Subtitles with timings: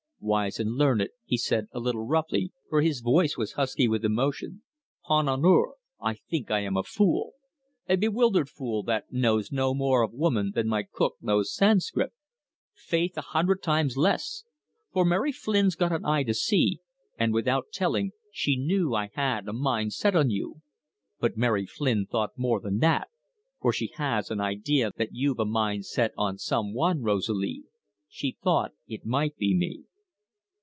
[0.23, 4.61] "Wise and learned!" he said, a little roughly, for his voice was husky with emotion.
[5.03, 7.31] "'Pon honour, I think I am a fool!
[7.89, 12.13] A bewildered fool, that knows no more of woman than my cook knows Sanscrit.
[12.75, 14.43] Faith, a hundred times less!
[14.93, 16.81] For Mary Flynn's got an eye to see,
[17.17, 20.61] and, without telling, she knew I had a mind set on you.
[21.19, 23.07] But Mary Flynn thought more than that,
[23.59, 27.63] for she has an idea that you've a mind set on some one, Rosalie.
[28.07, 29.85] She thought it might be me."